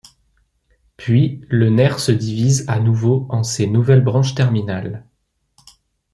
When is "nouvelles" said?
3.67-4.03